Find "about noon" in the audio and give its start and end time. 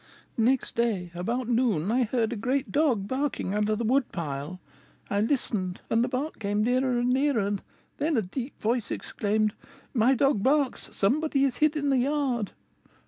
1.13-1.91